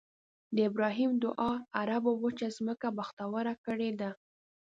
د 0.55 0.57
ابراهیم 0.69 1.11
دعا 1.23 1.51
عربو 1.79 2.11
وچه 2.23 2.47
ځمکه 2.57 2.87
بختوره 2.97 3.53
کړې 3.65 3.91
ده. 4.01 4.11